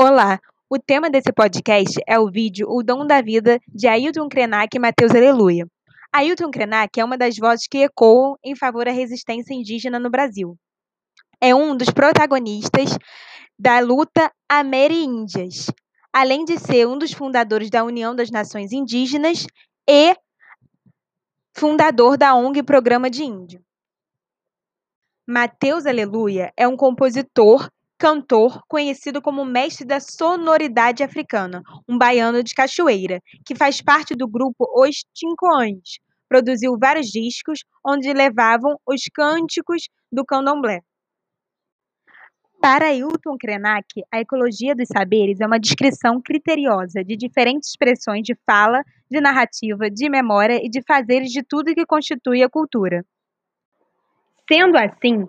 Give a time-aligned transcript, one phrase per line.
[0.00, 0.38] Olá,
[0.70, 4.78] o tema desse podcast é o vídeo O Dom da Vida de Ailton Krenak e
[4.78, 5.66] Mateus Aleluia.
[6.12, 10.56] Ailton Krenak é uma das vozes que ecoam em favor da resistência indígena no Brasil.
[11.40, 12.96] É um dos protagonistas
[13.58, 15.66] da luta Ameríndias,
[16.12, 19.48] além de ser um dos fundadores da União das Nações Indígenas
[19.84, 20.14] e
[21.56, 23.60] fundador da ONG Programa de Índio.
[25.26, 27.68] Mateus Aleluia é um compositor,
[27.98, 34.28] cantor, conhecido como mestre da sonoridade africana, um baiano de Cachoeira, que faz parte do
[34.28, 35.98] grupo Os Tincoãs.
[36.28, 40.80] Produziu vários discos onde levavam os cânticos do candomblé.
[42.60, 48.36] Para Ailton Krenak, a ecologia dos saberes é uma descrição criteriosa de diferentes expressões de
[48.44, 53.04] fala, de narrativa, de memória e de fazeres de tudo que constitui a cultura.
[54.50, 55.28] Sendo assim,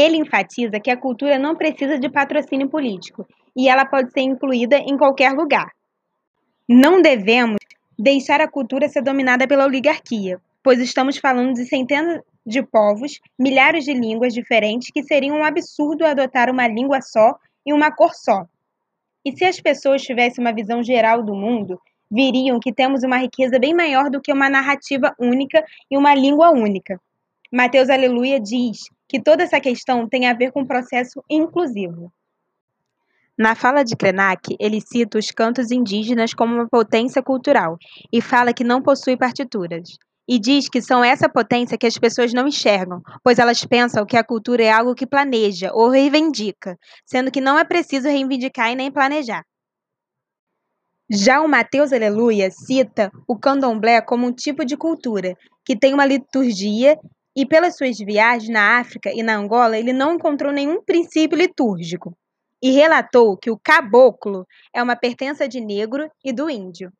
[0.00, 4.76] ele enfatiza que a cultura não precisa de patrocínio político e ela pode ser incluída
[4.76, 5.70] em qualquer lugar.
[6.68, 7.58] Não devemos
[7.98, 13.84] deixar a cultura ser dominada pela oligarquia, pois estamos falando de centenas de povos, milhares
[13.84, 18.46] de línguas diferentes que seria um absurdo adotar uma língua só e uma cor só.
[19.24, 21.78] E se as pessoas tivessem uma visão geral do mundo,
[22.10, 26.50] viriam que temos uma riqueza bem maior do que uma narrativa única e uma língua
[26.50, 27.00] única.
[27.52, 32.12] Mateus Aleluia diz que toda essa questão tem a ver com o processo inclusivo.
[33.36, 37.76] Na fala de Krenak, ele cita os cantos indígenas como uma potência cultural
[38.12, 39.98] e fala que não possui partituras.
[40.28, 44.16] E diz que são essa potência que as pessoas não enxergam, pois elas pensam que
[44.16, 48.76] a cultura é algo que planeja ou reivindica, sendo que não é preciso reivindicar e
[48.76, 49.44] nem planejar.
[51.10, 56.06] Já o Mateus Aleluia cita o candomblé como um tipo de cultura, que tem uma
[56.06, 56.96] liturgia
[57.40, 62.14] e pelas suas viagens na África e na Angola, ele não encontrou nenhum princípio litúrgico
[62.62, 66.92] e relatou que o caboclo é uma pertença de negro e do índio.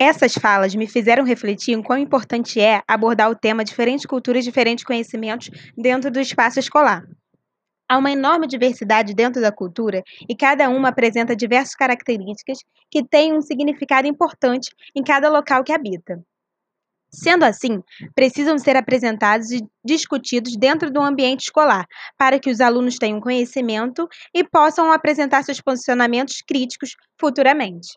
[0.00, 4.84] Essas falas me fizeram refletir em quão importante é abordar o tema diferentes culturas, diferentes
[4.84, 7.04] conhecimentos dentro do espaço escolar.
[7.88, 12.58] Há uma enorme diversidade dentro da cultura e cada uma apresenta diversas características
[12.90, 16.20] que têm um significado importante em cada local que habita.
[17.10, 17.82] Sendo assim,
[18.14, 21.86] precisam ser apresentados e discutidos dentro do ambiente escolar,
[22.18, 27.88] para que os alunos tenham conhecimento e possam apresentar seus posicionamentos críticos futuramente.